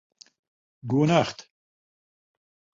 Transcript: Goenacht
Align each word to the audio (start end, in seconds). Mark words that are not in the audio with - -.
Goenacht 0.89 1.37